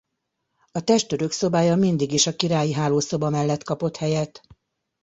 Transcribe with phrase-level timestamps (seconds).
[0.71, 4.41] A testőrök szobája mindig is a királyi hálószoba mellett kapott helyet.